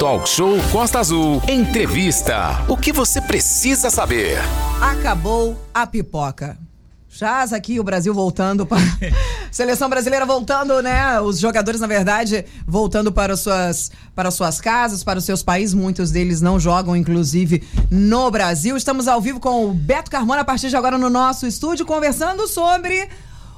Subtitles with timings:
[0.00, 1.42] Talk Show Costa Azul.
[1.46, 2.64] Entrevista.
[2.66, 4.38] O que você precisa saber?
[4.80, 6.56] Acabou a pipoca.
[7.06, 8.80] Chaz aqui, o Brasil voltando para.
[9.52, 11.20] Seleção brasileira voltando, né?
[11.20, 15.74] Os jogadores, na verdade, voltando para suas, para suas casas, para os seus países.
[15.74, 18.78] Muitos deles não jogam, inclusive, no Brasil.
[18.78, 22.48] Estamos ao vivo com o Beto Carmona a partir de agora no nosso estúdio, conversando
[22.48, 23.06] sobre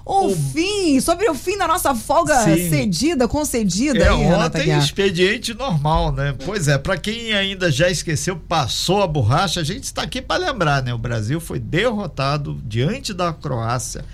[0.04, 2.68] o, o, fim, sobre o fim da nossa folga Sim.
[2.68, 3.98] cedida, concedida.
[3.98, 6.34] É, aí, ontem expediente normal, né?
[6.44, 10.46] Pois é, para quem ainda já esqueceu, passou a borracha, a gente está aqui para
[10.46, 10.92] lembrar, né?
[10.92, 14.04] O Brasil foi derrotado diante da Croácia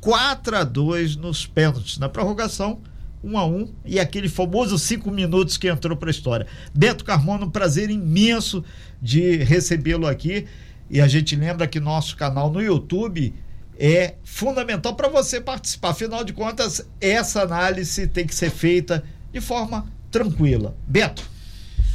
[0.00, 2.80] 4 a 2 nos pênaltis, na prorrogação.
[3.22, 6.46] 1 a 1 e aquele famoso cinco minutos que entrou para a história.
[6.74, 8.64] Beto Carmona, um prazer imenso
[9.00, 10.46] de recebê-lo aqui.
[10.88, 13.34] E a gente lembra que nosso canal no YouTube
[13.80, 15.90] é fundamental para você participar.
[15.90, 20.76] Afinal de contas, essa análise tem que ser feita de forma tranquila.
[20.86, 21.22] Beto.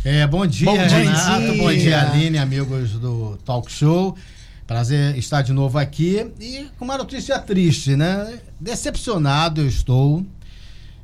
[0.04, 1.58] É, bom dia, bom dia, Renato.
[1.58, 4.18] Bom dia, Aline, amigos do Talk Show.
[4.66, 8.40] Prazer estar de novo aqui e com uma notícia triste, né?
[8.60, 10.26] Decepcionado eu estou.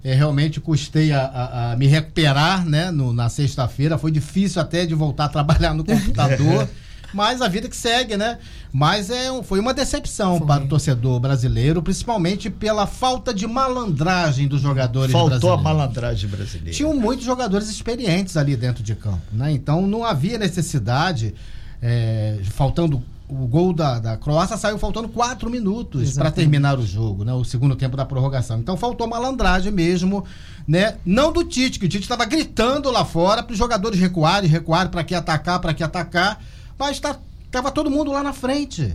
[0.04, 2.90] É, realmente custei a, a, a me recuperar, né?
[2.90, 4.00] No, na sexta-feira.
[4.00, 6.68] Foi difícil até de voltar a trabalhar no computador.
[7.14, 8.38] Mas a vida que segue, né?
[8.72, 10.48] Mas é, foi uma decepção foi.
[10.48, 15.56] para o torcedor brasileiro, principalmente pela falta de malandragem dos jogadores Faltou brasileiros.
[15.56, 16.72] Faltou a malandragem brasileira.
[16.72, 19.52] Tinham muitos jogadores experientes ali dentro de campo, né?
[19.52, 21.34] Então não havia necessidade,
[21.82, 27.24] é, faltando o gol da, da Croácia saiu faltando quatro minutos para terminar o jogo,
[27.24, 27.32] né?
[27.34, 28.60] O segundo tempo da prorrogação.
[28.60, 30.26] Então faltou malandragem mesmo,
[30.68, 30.98] né?
[31.06, 34.92] Não do Tite, que o Tite estava gritando lá fora para os jogadores recuarem, recuarem
[34.92, 36.44] para que atacar, para que atacar.
[36.82, 37.16] Mas tá,
[37.52, 38.92] tava todo mundo lá na frente.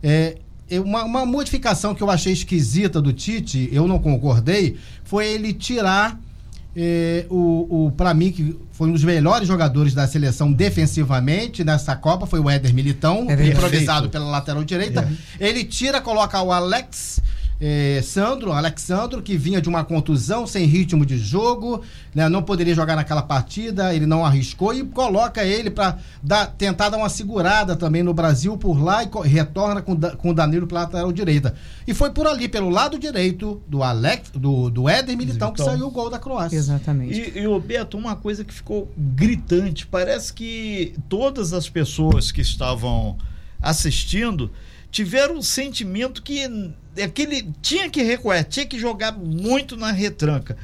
[0.00, 0.36] É,
[0.78, 6.16] uma, uma modificação que eu achei esquisita do Tite, eu não concordei, foi ele tirar
[6.76, 11.96] é, o, o para mim, que foi um dos melhores jogadores da seleção defensivamente nessa
[11.96, 15.10] Copa, foi o Éder Militão, é improvisado pela lateral direita.
[15.40, 15.48] É.
[15.48, 17.20] Ele tira, coloca o Alex
[17.64, 21.80] é, Sandro, Alexandro, que vinha de uma contusão, sem ritmo de jogo,
[22.12, 25.96] né, não poderia jogar naquela partida, ele não arriscou e coloca ele para
[26.58, 30.66] tentar dar uma segurada também no Brasil por lá e retorna com, com o Danilo
[30.66, 31.54] pela lateral direita.
[31.86, 35.86] E foi por ali, pelo lado direito do Alex, do, do Éder Militão, que saiu
[35.86, 36.56] o gol da Croácia.
[36.56, 37.30] Exatamente.
[37.36, 42.40] E, e o Beto, uma coisa que ficou gritante, parece que todas as pessoas que
[42.40, 43.16] estavam
[43.60, 44.50] assistindo
[44.92, 46.42] tiveram um sentimento que
[47.02, 50.56] aquele tinha que recuar, tinha que jogar muito na retranca.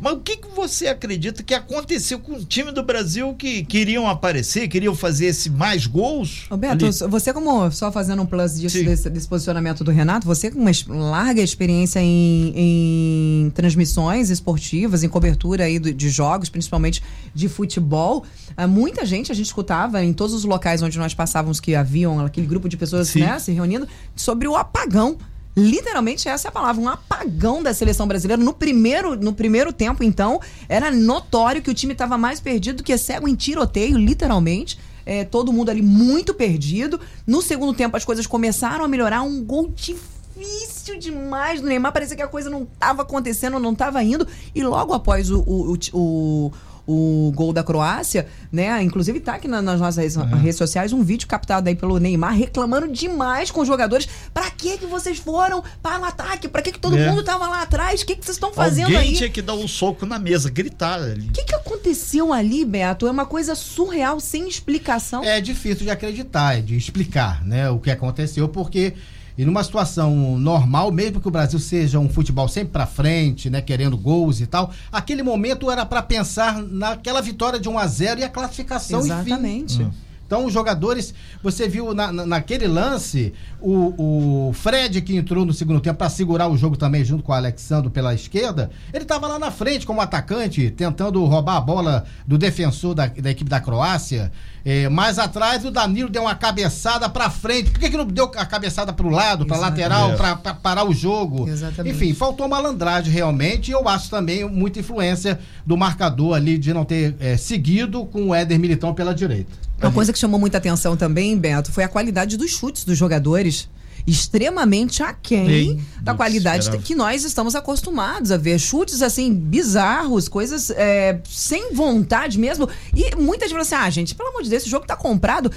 [0.00, 4.08] Mas o que, que você acredita que aconteceu com o time do Brasil que queriam
[4.08, 6.46] aparecer, queriam fazer esse mais gols?
[6.50, 10.58] Roberto, você como só fazendo um plus disso, desse, desse, posicionamento do Renato, você com
[10.60, 10.72] uma
[11.10, 17.00] larga experiência em, em transmissões esportivas, em cobertura aí de jogos, principalmente
[17.32, 18.24] de futebol,
[18.56, 22.24] ah, muita gente a gente escutava em todos os locais onde nós passávamos que haviam
[22.24, 25.16] aquele grupo de pessoas né, se reunindo sobre o apagão
[25.56, 28.42] literalmente essa é a palavra, um apagão da seleção brasileira.
[28.42, 32.82] No primeiro, no primeiro tempo, então, era notório que o time estava mais perdido do
[32.82, 34.78] que cego em tiroteio, literalmente.
[35.06, 36.98] É, todo mundo ali muito perdido.
[37.26, 39.22] No segundo tempo, as coisas começaram a melhorar.
[39.22, 41.92] Um gol difícil demais do Neymar.
[41.92, 44.26] Parecia que a coisa não estava acontecendo, não estava indo.
[44.54, 46.52] E logo após o, o, o, o
[46.86, 48.82] o gol da Croácia, né?
[48.82, 50.24] Inclusive tá aqui nas nossas redes, uhum.
[50.24, 54.08] redes sociais um vídeo captado aí pelo Neymar reclamando demais com os jogadores.
[54.32, 56.48] Pra que que vocês foram para o ataque?
[56.48, 57.08] Pra que que todo é.
[57.08, 58.02] mundo tava lá atrás?
[58.02, 59.16] O que que vocês estão fazendo Alguém aí?
[59.16, 61.28] tinha que dar um soco na mesa, gritar ali.
[61.28, 63.06] O que que aconteceu ali, Beto?
[63.06, 65.24] É uma coisa surreal, sem explicação.
[65.24, 67.70] É difícil de acreditar, de explicar, né?
[67.70, 68.94] O que aconteceu, porque
[69.36, 73.60] e numa situação normal, mesmo que o Brasil seja um futebol sempre para frente, né,
[73.60, 78.20] querendo gols e tal, aquele momento era para pensar naquela vitória de 1 a 0
[78.20, 79.82] e a classificação Exatamente.
[79.82, 79.90] Enfim.
[80.26, 85.52] Então, os jogadores, você viu na, na, naquele lance, o, o Fred, que entrou no
[85.52, 89.26] segundo tempo para segurar o jogo também, junto com o Alexandre pela esquerda, ele estava
[89.26, 93.60] lá na frente como atacante, tentando roubar a bola do defensor da, da equipe da
[93.60, 94.32] Croácia.
[94.64, 97.70] É, mais atrás, o Danilo deu uma cabeçada para frente.
[97.70, 100.94] Por que, que não deu a cabeçada para o lado, para lateral, para parar o
[100.94, 101.46] jogo?
[101.46, 101.94] Exatamente.
[101.94, 103.70] Enfim, faltou malandragem realmente.
[103.70, 108.28] E eu acho também muita influência do marcador ali de não ter é, seguido com
[108.28, 109.52] o Éder Militão pela direita.
[109.84, 113.68] Uma coisa que chamou muita atenção também, Beto, foi a qualidade dos chutes dos jogadores
[114.06, 118.58] extremamente aquém Bem, da qualidade que nós estamos acostumados a ver.
[118.58, 122.68] Chutes assim, bizarros, coisas é, sem vontade mesmo.
[122.94, 125.50] E muita gente fala assim: ah, gente, pelo amor de Deus, esse jogo tá comprado.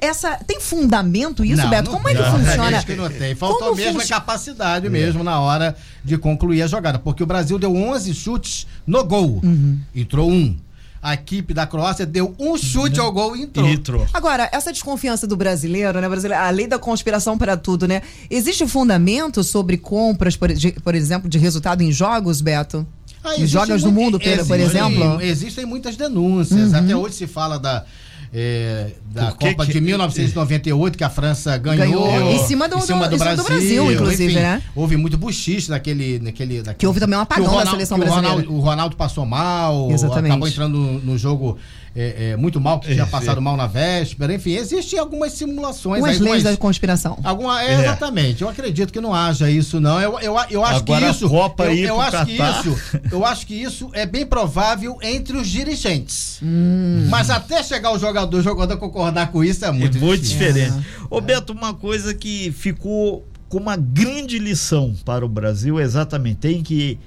[0.00, 1.90] Essa, tem fundamento isso, não, Beto?
[1.90, 2.76] Como é que não, funciona?
[2.76, 3.34] Acho que não tem.
[3.34, 4.90] Faltou Como mesmo a capacidade é.
[4.90, 6.98] mesmo na hora de concluir a jogada.
[6.98, 9.40] Porque o Brasil deu 11 chutes no gol.
[9.42, 9.78] Uhum.
[9.94, 10.56] Entrou um.
[11.02, 13.68] A equipe da Croácia deu um chute ao gol e entrou.
[13.68, 14.06] entrou.
[14.14, 18.02] Agora, essa desconfiança do brasileiro, né, brasileiro, a lei da conspiração para tudo, né?
[18.30, 22.86] Existe fundamento sobre compras, por, de, por exemplo, de resultado em jogos, Beto?
[23.24, 25.20] Ah, Em jogos do mundo, por- por exemplo?
[25.20, 26.72] Existem muitas denúncias.
[26.72, 27.84] Até hoje se fala da,
[28.32, 32.06] é, da que Copa que- de 1998 que a França ganhou.
[32.06, 32.32] Ganhou.
[32.32, 34.62] Em cima do- do- em cima do Brasil, inclusive, né?
[34.74, 36.74] Houve muito buchiche daquele, naquele, naquele.
[36.76, 38.36] Que houve também um apagão da Ronaldo- seleção que o brasileira.
[38.36, 40.32] Ronaldo, o Ronaldo passou mal, Exatamente.
[40.32, 41.58] acabou entrando no, jogo
[41.94, 44.34] é, é, muito mal, que tinha É, passado mal na véspera.
[44.34, 46.00] Enfim, existem algumas simulações.
[46.02, 47.18] Umas aí, leis algumas- da conspiração.
[47.22, 47.80] Alguma, é, É.
[47.80, 48.40] Exatamente.
[48.40, 50.00] Eu acredito que não haja isso, não.
[50.00, 51.28] Eu, eu, eu acho Agora que isso.
[51.28, 52.78] Copa eu, eu acho que isso.
[53.10, 56.38] Eu acho que isso é bem provável entre os dirigentes.
[56.42, 57.08] Hum.
[57.10, 60.38] Mas até chegar o jogador, jogador concordar com isso é muito, é muito difícil.
[60.52, 60.86] diferente.
[61.10, 66.36] Ô Beto, uma coisa que ficou com uma grande lição para o Brasil é exatamente
[66.38, 66.98] tem que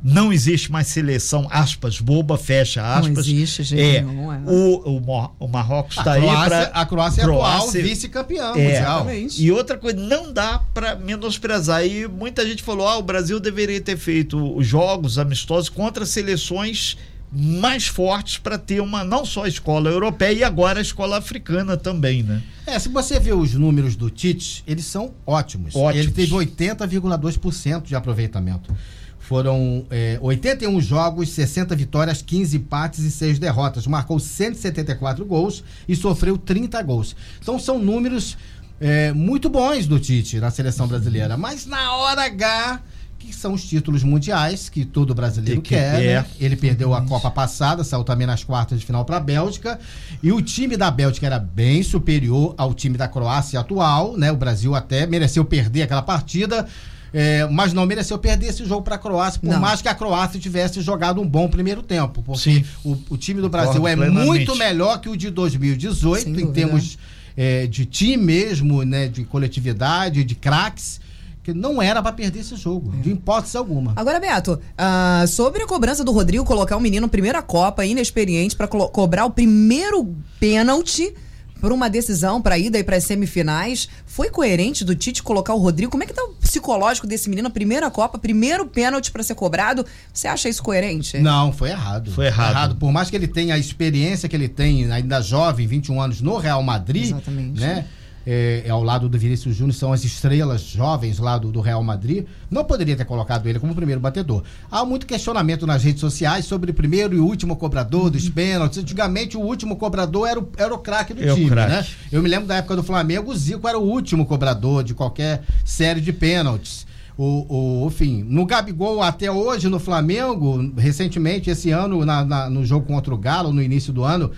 [0.00, 3.12] não existe mais seleção, aspas, boba, fecha aspas.
[3.14, 3.82] Não existe, gente.
[3.96, 4.38] É, não é.
[4.46, 8.46] o, o, o Marrocos A está aí para a Croácia é atual Croácia- vice-campeã É,
[8.50, 8.70] mundial.
[9.00, 9.42] Exatamente.
[9.42, 11.84] E outra coisa, não dá para menosprezar.
[11.84, 16.96] E muita gente falou: ah, o Brasil deveria ter feito os jogos amistosos contra seleções
[17.30, 21.76] mais fortes para ter uma não só a escola europeia e agora a escola africana
[21.76, 22.42] também, né?
[22.66, 25.74] É, se você ver os números do Tite, eles são ótimos.
[25.74, 25.96] Ótimos.
[25.96, 28.74] Ele teve 80,2% de aproveitamento.
[29.18, 33.86] Foram é, 81 jogos, 60 vitórias, 15 empates e 6 derrotas.
[33.86, 37.14] Marcou 174 gols e sofreu 30 gols.
[37.38, 38.38] Então são números
[38.80, 41.36] é, muito bons do Tite na seleção brasileira.
[41.36, 42.80] Mas na hora H,
[43.18, 46.14] que são os títulos mundiais que todo brasileiro Que- que quer, é.
[46.20, 46.26] né?
[46.40, 49.78] Ele perdeu a Copa passada, saiu também nas quartas de final para a Bélgica.
[50.22, 54.30] E o time da Bélgica era bem superior ao time da Croácia atual, né?
[54.32, 56.66] O Brasil até mereceu perder aquela partida.
[57.10, 59.58] é, mas não mereceu perder esse jogo para a Croácia, por Não.
[59.58, 62.22] mais que a Croácia tivesse jogado um bom primeiro tempo.
[62.22, 64.26] Porque o, o time do Brasil Concordo é plenamente.
[64.26, 66.52] muito melhor que o de 2018 Sem em dúvida.
[66.52, 66.98] termos
[67.34, 69.08] é, de time mesmo, né?
[69.08, 71.00] De coletividade, de craques,
[71.42, 73.92] que não era para perder esse jogo, de hipótese alguma.
[73.96, 78.68] Agora, Beto, ah, sobre a cobrança do Rodrigo colocar o menino primeira Copa, inexperiente, para
[78.68, 81.14] cobrar o primeiro pênalti
[81.60, 85.58] por uma decisão para ida e para as semifinais, foi coerente do Tite colocar o
[85.58, 85.90] Rodrigo?
[85.90, 87.50] Como é que tá o psicológico desse menino?
[87.50, 89.84] Primeira Copa, primeiro pênalti para ser cobrado.
[90.12, 91.18] Você acha isso coerente?
[91.18, 92.12] Não, foi errado.
[92.12, 92.76] Foi errado.
[92.76, 96.36] Por mais que ele tenha a experiência que ele tem, ainda jovem, 21 anos, no
[96.36, 97.60] Real Madrid, Exatamente.
[97.60, 97.86] né?
[98.30, 101.82] É, é ao lado do Vinícius Júnior, são as estrelas jovens lá do, do Real
[101.82, 102.26] Madrid.
[102.50, 104.42] Não poderia ter colocado ele como primeiro batedor.
[104.70, 108.76] Há muito questionamento nas redes sociais sobre o primeiro e último cobrador dos pênaltis.
[108.78, 111.72] Antigamente, o último cobrador era o, era o craque do É time, craque.
[111.72, 111.86] né?
[112.12, 115.42] Eu me lembro da época do Flamengo, o Zico era o último cobrador de qualquer
[115.64, 116.86] série de pênaltis.
[117.16, 122.64] O, o, enfim, no Gabigol até hoje no Flamengo, recentemente, esse ano, na, na- no
[122.64, 124.30] jogo contra o Galo, no início do ano,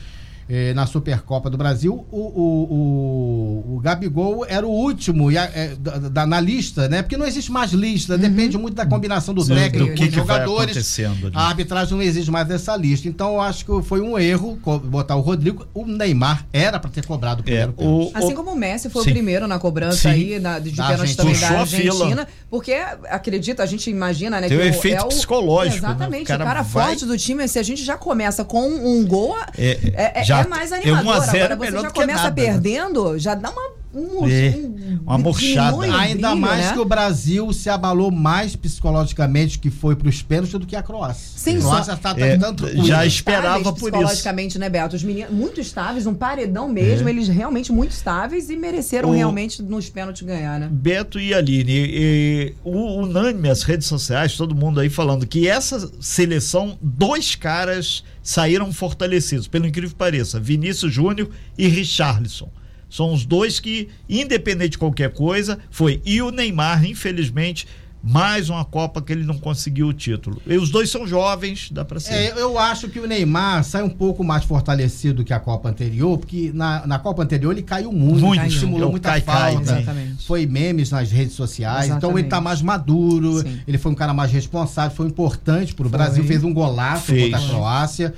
[0.50, 5.50] eh, na Supercopa do Brasil, o, o, o, o Gabigol era o último e a-
[5.54, 7.02] eh, da, da- na lista, né?
[7.02, 10.10] Porque não existe mais lista, depende muito da combinação do Sim, técnico do que os
[10.10, 10.70] que vai jogadores.
[10.72, 11.36] acontecendo ali.
[11.36, 13.06] A arbitragem não exige mais essa lista.
[13.08, 15.66] Então, eu acho que foi um erro botar o Rodrigo.
[15.72, 18.12] O Neymar era para ter cobrado o É, primeiro pênalti.
[18.14, 19.10] o, Assim o- como o Messi foi Sim.
[19.10, 20.08] o primeiro na cobrança Sim.
[20.08, 21.16] aí da, de Da pênalti Argentina.
[21.24, 21.94] também da Puxou a fila.
[21.94, 22.28] Argentina.
[22.50, 22.74] Porque,
[23.08, 24.48] acredita, a gente imagina, né?
[24.48, 25.88] Tem que o efeito é o, psicológico, né?
[25.90, 26.20] Exatamente.
[26.22, 29.06] O O cara cara, vai- forte do time, se a gente já começa com um
[29.06, 31.04] gol, é, É, é- é mais é animador.
[31.06, 32.46] 1 a 0 Agora você melhor já começa nada, né?
[32.52, 33.79] perdendo, já dá uma.
[33.92, 35.76] Um, É, um- uma murchada.
[35.98, 36.72] Ainda mais né?
[36.74, 40.82] que o Brasil se abalou mais psicologicamente que foi para os pênaltis do que a
[40.82, 41.32] Croácia.
[41.36, 43.90] Sim, a só- Croácia está É, tanto já esperava por isso.
[43.90, 44.94] psicologicamente, né, Beto?
[44.94, 47.10] Os meninos muito estáveis, um paredão mesmo, É.
[47.12, 50.68] eles realmente muito estáveis e mereceram O- realmente nos pênaltis ganhar, né?
[50.70, 55.90] Beto e Aline, e, o unânime as redes sociais, todo mundo aí falando que essa
[56.00, 61.28] seleção, dois caras saíram fortalecidos, pelo incrível que pareça, Vinícius Júnior
[61.58, 62.48] e Richarlison.
[62.90, 66.02] São os dois que, independente de qualquer coisa, foi.
[66.04, 67.66] E o Neymar, infelizmente,
[68.02, 70.40] mais uma Copa que ele não conseguiu o título.
[70.46, 72.14] E os dois são jovens, dá pra ser.
[72.14, 76.16] É, eu acho que o Neymar sai um pouco mais fortalecido que a Copa anterior,
[76.18, 78.58] porque na, na Copa anterior ele caiu muito, Muito, Caiu.
[78.58, 79.72] simulou É muita cai-cai, falta.
[79.72, 79.78] né?
[79.82, 80.26] Exatamente.
[80.26, 82.44] Foi memes nas redes sociais, então ele tá Exatamente.
[82.44, 83.60] mais maduro, Sim.
[83.68, 85.98] ele foi um cara mais responsável, foi importante pro Foi.
[85.98, 87.24] Brasil, fez um golaço Fez.
[87.30, 88.14] contra a Croácia.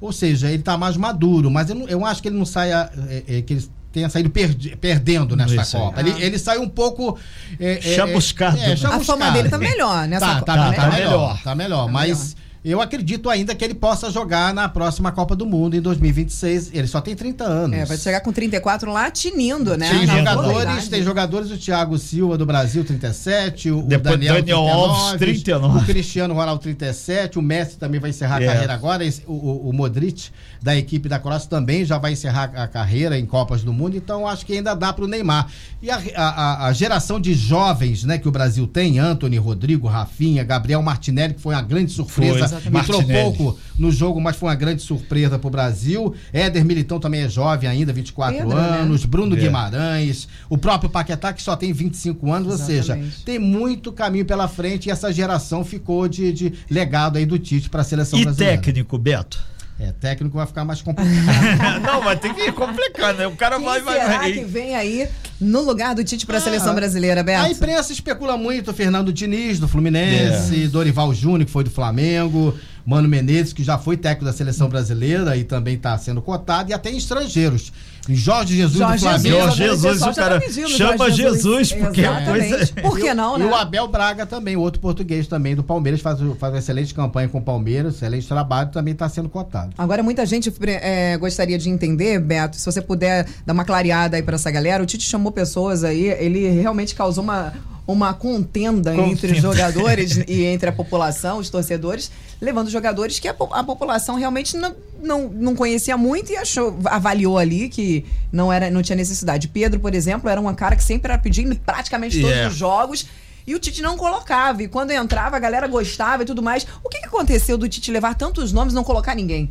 [0.00, 2.88] Ou seja, ele tá mais maduro, mas eu, não- eu acho que ele não saia,
[3.08, 5.76] é, é, que ele tenha saído perdi- perdendo nesta Isso.
[5.78, 6.00] Copa.
[6.00, 6.20] Ele, Ah.
[6.20, 7.18] ele sai um pouco.
[7.58, 8.76] É, é, Chamuscado, é, né?
[8.84, 10.76] A fama dele tá melhor nessa Tá, Copa, tá, né?
[10.76, 11.42] tá, Tá melhor, melhor.
[11.42, 11.86] tá melhor.
[11.86, 12.36] Tá mas
[12.70, 16.70] eu acredito ainda que ele possa jogar na próxima Copa do Mundo em 2026.
[16.72, 17.76] Ele só tem 30 anos.
[17.78, 19.88] É, vai chegar com 34 lá tinindo, né?
[19.90, 24.58] Tem Na jogadores, tem jogadores, o Thiago Silva do Brasil, 37, o Depois Daniel, Daniel
[24.68, 25.78] Alves, 39.
[25.78, 28.46] o Cristiano Ronaldo, 37, o Messi também vai encerrar a É.
[28.46, 30.28] carreira agora, o, o, o Modric,
[30.62, 34.26] da equipe da Croácia, também já vai encerrar a carreira em Copas do Mundo, então
[34.26, 35.46] acho que ainda dá para o Neymar.
[35.80, 39.86] E a, a- a- a geração de jovens né, que o Brasil tem, Anthony, Rodrigo,
[39.86, 44.54] Rafinha, Gabriel Martinelli, que foi uma grande surpresa, Entrou pouco no jogo, mas foi uma
[44.54, 46.14] grande surpresa para o Brasil.
[46.32, 48.62] Éder Militão também é jovem ainda, 24 Pedro, né?
[48.80, 49.40] anos, Bruno É.
[49.40, 53.24] Guimarães, o próprio Paquetá, que só tem 25 anos, ou seja, Exatamente.
[53.24, 57.68] tem muito caminho pela frente e essa geração ficou de, de legado aí do Tite
[57.70, 58.56] para a seleção E brasileira.
[58.56, 59.38] técnico, Beto?
[59.80, 61.14] É, técnico vai ficar mais complicado.
[61.86, 63.26] não, mas tem que complicar, né?
[63.28, 64.32] O cara Quem vai, vai, será vai.
[64.32, 65.08] que vem aí
[65.40, 67.44] no lugar do Tite para a Ah, seleção brasileira, Beto?
[67.44, 72.58] A imprensa especula muito, Fernando Diniz, do Fluminense, Dorival Júnior, que foi do Flamengo,
[72.88, 76.72] Mano Menezes, que já foi técnico da seleção brasileira e também está sendo cotado, e
[76.72, 77.70] até em estrangeiros.
[78.08, 79.22] Jorge Jesus Jorge do Flamengo.
[79.28, 82.48] Jesus, Jorge Jesus, o cara tá chama Jorge Jesus, porque Exatamente.
[82.48, 83.44] coisa- Por que não, E né?
[83.44, 87.36] o Abel Braga também, outro português também do Palmeiras, faz, faz uma excelente campanha com
[87.36, 89.74] o Palmeiras, excelente trabalho, também está sendo cotado.
[89.76, 94.22] Agora, muita gente é, gostaria de entender, Beto, se você puder dar uma clareada aí
[94.22, 94.82] pra essa galera.
[94.82, 97.52] O Tite chamou pessoas aí, ele realmente causou uma,
[97.88, 99.10] uma contenda, Contenda.
[99.12, 104.16] entre os jogadores e entre a população, os torcedores, levando jogadores que a, a população
[104.16, 108.94] realmente não, não, não conhecia muito e achou, avaliou ali que não, era, não tinha
[108.94, 109.48] necessidade.
[109.48, 112.50] Pedro, por exemplo, era um cara que sempre era pedindo em praticamente todos Yeah.
[112.50, 113.06] os jogos.
[113.46, 114.62] E o Tite não colocava.
[114.62, 116.66] E quando entrava, a galera gostava e tudo mais.
[116.84, 119.50] O que, que aconteceu do Tite levar tantos nomes e não colocar ninguém?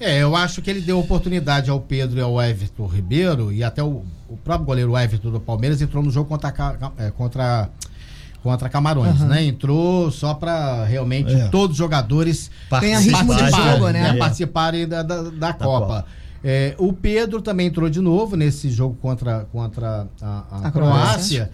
[0.00, 3.82] É, eu acho que ele deu oportunidade ao Pedro e ao Everton Ribeiro, e até
[3.82, 6.54] o, o próprio goleiro Everton do Palmeiras entrou no jogo contra,
[6.96, 7.68] é, contra,
[8.42, 9.44] contra Camarões, né?
[9.44, 11.48] Entrou só para realmente É.
[11.48, 14.08] todos os jogadores Tenha ritmo de Participarem, jogo, né?
[14.08, 14.12] É.
[14.16, 15.86] participarem da, da, da Copa.
[15.86, 16.06] Copa.
[16.42, 21.50] É, o Pedro também entrou de novo nesse jogo contra, contra a, a A Croácia.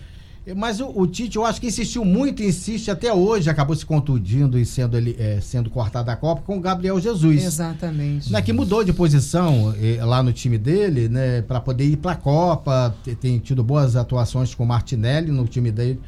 [0.55, 4.59] Mas o, o Tite, eu acho que insistiu muito, insiste até hoje, acabou se contundindo
[4.59, 8.31] e sendo, ele, é, sendo cortado da Copa com o Gabriel Jesus Exatamente.
[8.33, 12.13] né, que mudou de posição eh, lá no time dele, né, para poder ir para
[12.13, 15.99] a Copa, te- tem tido boas atuações com o Martinelli no time dele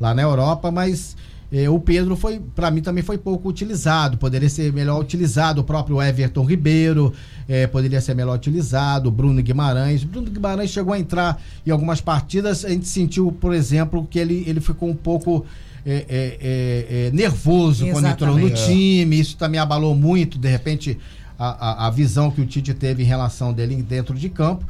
[0.00, 1.16] lá na Europa, mas
[1.52, 5.64] eh, o Pedro foi, para mim também foi pouco utilizado, poderia ser melhor utilizado, o
[5.64, 7.12] próprio Everton Ribeiro
[7.48, 12.00] eh, poderia ser melhor utilizado, o Bruno Guimarães, Bruno Guimarães chegou a entrar em algumas
[12.00, 15.46] partidas, a gente sentiu, por exemplo, que ele, ele ficou um pouco
[15.86, 18.66] eh, eh, nervoso quando entrou no Exatamente.
[18.66, 20.98] time, isso também abalou muito, de repente,
[21.38, 24.66] a, a, a visão que o Tite teve em relação dele dentro de campo.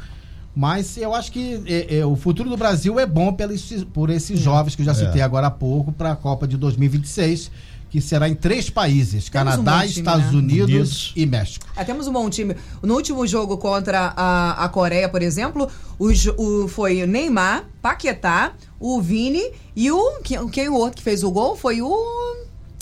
[0.59, 3.62] Mas eu acho que é, é, o futuro do Brasil é bom pelos,
[3.95, 7.49] por esses jovens que eu já citei agora há pouco para a Copa de 2026,
[7.88, 10.38] que será em três países: Temos um Canadá, bom time, Estados né?
[10.38, 11.12] Unidos Unidos.
[11.15, 11.65] e México.
[11.77, 12.57] É, temos um bom time.
[12.83, 16.09] No último jogo contra a, a Coreia, por exemplo, o,
[16.43, 18.50] o- foi o Neymar, Paquetá,
[18.81, 20.19] o Vini e o.
[20.25, 22.37] Quem, quem o outro que fez o gol foi o.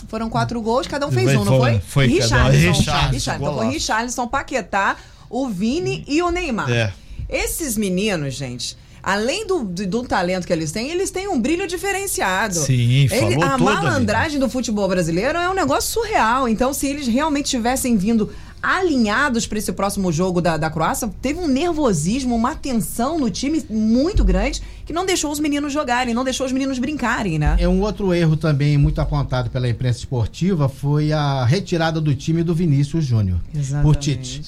[0.08, 1.78] Foram quatro gols, cada um fez Foi- um, não foi?
[1.80, 2.10] foi- um.
[2.12, 2.72] Richarlison.
[2.72, 3.32] Richarlison, Richarlison.
[3.50, 3.68] Então foi.
[3.74, 4.96] Richarlison, Paquetá,
[5.28, 6.70] o Vini e o Neymar.
[6.70, 6.90] É.
[7.28, 8.76] Esses meninos, gente.
[9.02, 12.56] Além do, do, do talento que eles têm, eles têm um brilho diferenciado.
[12.56, 16.48] Sim, falou Ele- A malandragem do futebol brasileiro é um negócio surreal.
[16.48, 21.38] Então, se eles realmente tivessem vindo alinhados para esse próximo jogo da, da Croácia, teve
[21.38, 26.24] um nervosismo, uma tensão no time muito grande que não deixou os meninos jogarem, não
[26.24, 27.56] deixou os meninos brincarem, né?
[27.60, 32.42] É um outro erro também muito apontado pela imprensa esportiva foi a retirada do time
[32.42, 33.38] do Vinícius Júnior
[33.82, 33.94] por.
[33.94, 34.42] Tite.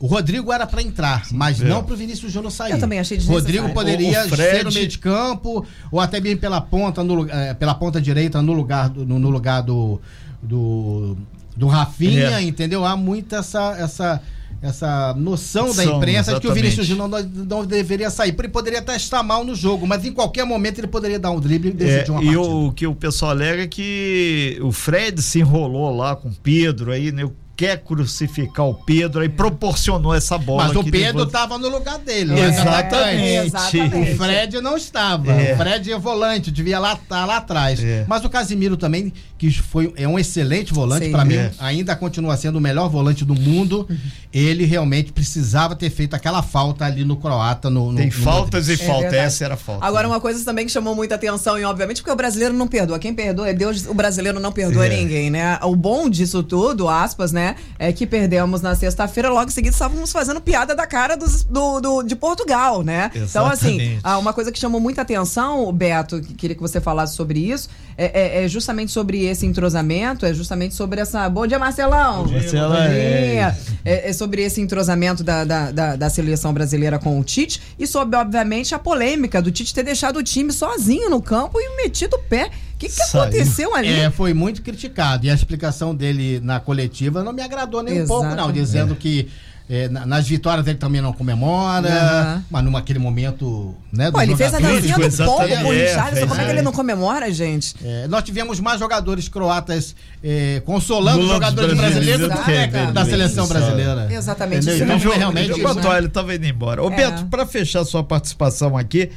[0.00, 1.64] O Rodrigo era para entrar, mas É.
[1.68, 2.72] não para o Vinícius Júnior sair.
[2.72, 3.18] Eu também achei.
[3.18, 7.28] Rodrigo poderia O- Fred- ser no meio de campo ou até bem pela ponta, no,
[7.28, 10.00] eh, pela ponta direita no lugar do, no, no lugar do,
[10.42, 11.16] do,
[11.56, 12.42] do Rafinha, É.
[12.42, 12.84] entendeu?
[12.84, 14.22] Há muito essa essa
[14.62, 16.52] essa noção da Noção, imprensa de que o.
[16.52, 18.34] Vinícius Júnior não, não deveria sair.
[18.38, 21.40] Ele poderia até estar mal no jogo, mas em qualquer momento ele poderia dar um
[21.40, 22.42] drible e decidir É, uma e partida.
[22.42, 26.92] o que o pessoal alega é que o Fred se enrolou lá com o Pedro
[26.92, 27.26] aí, né?
[27.60, 30.68] Quer crucificar o Pedro, aí proporcionou essa bola.
[30.68, 32.32] Mas o Pedro estava no lugar dele.
[32.32, 32.48] É, né?
[32.48, 33.46] Exatamente.
[33.48, 34.12] exatamente.
[34.12, 35.30] O Fred não estava.
[35.32, 35.52] É.
[35.52, 37.78] O Fred é volante, devia lá estar lá atrás.
[37.84, 38.06] É.
[38.08, 41.50] Mas o Casimiro também, que foi é um excelente volante, para mim É.
[41.58, 43.86] ainda continua sendo o melhor volante do mundo.
[44.32, 48.68] Ele realmente precisava ter feito aquela falta ali no croata no, no Tem no faltas
[48.70, 49.00] e É falta.
[49.02, 49.16] verdade.
[49.26, 49.84] Essa era a falta.
[49.84, 52.98] Agora, uma coisa também que chamou muita atenção, e obviamente, porque o brasileiro não perdoa.
[52.98, 54.96] Quem perdoa é Deus, o brasileiro não perdoa É.
[54.96, 55.58] ninguém, né?
[55.62, 57.49] O bom disso tudo, aspas, né?
[57.50, 57.56] Né?
[57.78, 61.80] É que perdemos na sexta-feira, logo em seguida estávamos fazendo piada da cara dos, do,
[61.80, 63.10] do, de Portugal, né?
[63.14, 63.30] Exatamente.
[63.30, 67.14] Então, assim, ah, uma coisa que chamou muita atenção, Beto, que queria que você falasse
[67.14, 71.28] sobre isso, é, é, é justamente sobre esse entrosamento, é justamente sobre essa.
[71.28, 72.24] Bom dia, Marcelão!
[72.24, 72.74] Bom dia, Marcelo.
[72.74, 73.58] Bom dia.
[73.84, 77.86] É, é sobre esse entrosamento da, da, da, da seleção brasileira com o Tite e
[77.86, 82.14] sobre, obviamente, a polêmica do Tite ter deixado o time sozinho no campo e metido
[82.14, 82.50] o pé.
[82.80, 83.88] O que, que aconteceu ali?
[83.92, 85.26] É, foi muito criticado.
[85.26, 88.04] E a explicação dele na coletiva não me agradou nem Exato.
[88.20, 88.50] um pouco, não.
[88.50, 88.96] Dizendo É.
[88.96, 89.28] que
[89.68, 92.44] é, na- nas vitórias ele também não comemora, Aham.
[92.50, 95.86] mas num aquele momento, né, Pô, ele fez a dancinha do pombo com o É,
[95.86, 96.16] Richarlison.
[96.16, 97.76] fez Como é que ele não comemora, gente?
[97.84, 99.94] É, nós tivemos mais jogadores croatas
[100.24, 104.08] é, consolando lado jogadores brasileiros do que da seleção brasileira.
[104.10, 104.62] Exatamente.
[104.66, 104.74] Entendeu?
[104.74, 105.62] Isso Então é foi realmente.
[105.62, 105.74] Né?
[105.82, 106.82] toalha, tava indo embora.
[106.82, 106.96] Ô, É.
[106.96, 109.10] Beto, pra fechar sua participação aqui,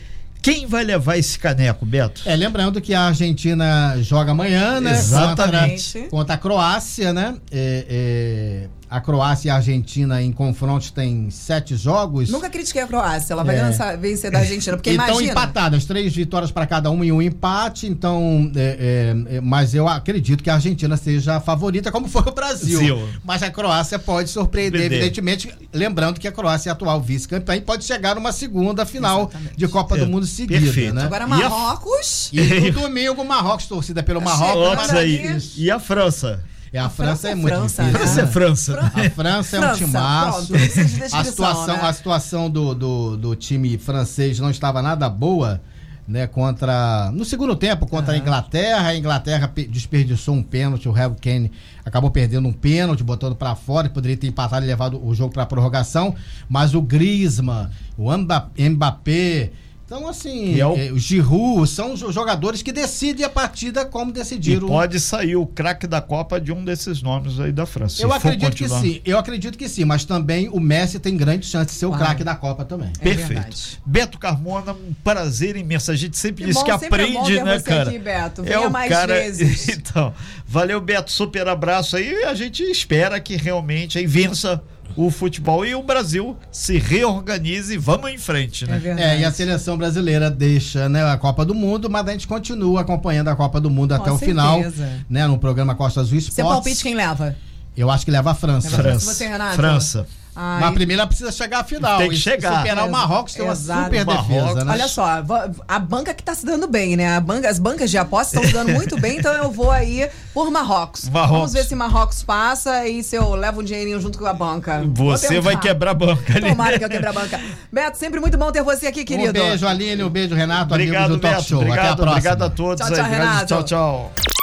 [0.44, 2.22] quem vai levar esse caneco, Beto?
[2.26, 4.92] É, lembrando que a Argentina joga amanhã, né?
[4.92, 5.94] Exatamente.
[5.94, 7.36] Contra, contra a Croácia, né?
[7.50, 12.30] É, é, a Croácia e a Argentina em confrontos têm sete jogos.
[12.30, 13.34] Nunca critiquei a Croácia.
[13.34, 13.98] Ela vai É.
[13.98, 14.78] vencer, da Argentina.
[14.78, 15.32] Porque então imagina.
[15.32, 17.88] empatadas, três vitórias para cada um e um empate.
[17.88, 22.22] Então, é, é, é, mas eu acredito que a Argentina seja a favorita, como foi
[22.22, 22.78] o Brasil.
[22.78, 23.10] Brasil.
[23.24, 25.52] Mas a Croácia pode surpreender, evidentemente.
[25.74, 29.58] Lembrando que a Croácia é a atual vice-campeã e pode chegar numa segunda final Exatamente.
[29.58, 30.94] de Copa É, do Mundo seguida, perfeito.
[30.94, 31.04] né?
[31.06, 32.30] Agora E a- Marrocos.
[32.32, 34.54] E no domingo, Marrocos, torcida pelo Marrocos.
[34.54, 35.28] chegando Ops Olha aí.
[35.28, 35.42] aí.
[35.58, 36.44] E a França?
[36.74, 38.02] É, a, França, França é é muito França, difícil.
[38.02, 38.08] né?
[38.08, 38.80] França é França.
[38.80, 40.48] A França é um França, timaço.
[40.48, 41.82] pronto, de a situação, né?
[41.84, 45.62] a situação do, do, do time francês não estava nada boa,
[46.08, 46.26] né?
[46.26, 47.12] Contra.
[47.14, 48.88] No segundo tempo, contra a Inglaterra.
[48.88, 50.90] A Inglaterra pe- desperdiçou um pênalti.
[50.90, 51.52] O Harry Kane
[51.86, 53.88] acabou perdendo um pênalti, botando para fora.
[53.88, 56.16] Poderia ter empatado e levado o jogo para prorrogação.
[56.50, 59.52] Mas o Griezmann, o Mba- Mbappé.
[59.86, 63.86] Então, assim, E é o- eh, o Giroud são os jogadores que decidem a partida
[63.86, 64.68] como E decidiram.
[64.68, 68.02] pode sair o craque da Copa de um desses nomes aí da França.
[68.02, 71.68] Eu acredito que sim, eu acredito que sim, mas também o Messi tem grande chance
[71.68, 72.92] de ser o craque da Copa também.
[73.00, 73.28] É Perfeito.
[73.28, 73.82] verdade.
[73.86, 75.92] Beto Carmona, um prazer imenso.
[75.92, 77.90] A gente sempre Que diz bom, que sempre é bom aprende, ter né, você cara?
[77.90, 78.42] aqui, Beto.
[78.42, 79.14] é Venha o mais cara.
[79.22, 79.68] vezes.
[79.70, 80.14] Então,
[80.48, 81.12] valeu, Beto.
[81.12, 82.24] Super abraço aí.
[82.24, 84.64] A gente espera que realmente aí vença
[84.96, 88.78] o futebol e o Brasil se reorganize e vamos em frente, É né?
[88.80, 89.08] verdade.
[89.08, 92.82] É, e a seleção brasileira deixa né, a Copa do Mundo, mas a gente continua
[92.82, 94.90] acompanhando a Copa do Mundo Com até o final, certeza.
[95.10, 96.36] né, no programa Costa Azul Esportes.
[96.36, 97.36] Seu palpite quem leva?
[97.76, 98.70] Eu acho que leva a França.
[98.70, 99.14] Leva a França.
[99.14, 99.56] Você, Renato?
[99.56, 100.08] França.
[100.36, 102.00] Ai, Mas primeiro ela precisa chegar à final.
[102.00, 102.58] Tem que chegar.
[102.58, 103.84] Superar o Marrocos, tem uma Exato.
[103.84, 104.72] super defesa, né?
[104.72, 105.24] Olha só,
[105.68, 107.16] a banca que tá se dando bem, né?
[107.16, 110.10] A banca, as bancas de apostas estão se dando muito bem, então eu vou aí
[110.34, 111.08] por Marrocos.
[111.08, 111.38] Marrocos.
[111.38, 114.84] Vamos ver se Marrocos passa e se eu levo um dinheirinho junto com a banca.
[114.94, 116.50] Você vai quebrar a banca ali.
[116.50, 117.40] Tomara que eu quebre a banca.
[117.72, 119.30] Beto, sempre muito bom ter você aqui, querido.
[119.30, 121.48] Um beijo, Aline, um beijo, Renato, Obrigado, amigos do Talk Beto.
[121.48, 121.62] Show.
[121.62, 122.12] Até a Obrigado, próxima.
[122.12, 122.96] obrigado a todos Tchau, aí.
[122.96, 123.46] tchau, Obrigado, Renato.
[123.46, 124.43] Tchau, tchau.